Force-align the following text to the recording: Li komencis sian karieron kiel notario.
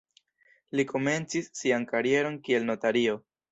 Li 0.79 0.85
komencis 0.91 1.51
sian 1.61 1.87
karieron 1.93 2.43
kiel 2.51 2.69
notario. 2.73 3.23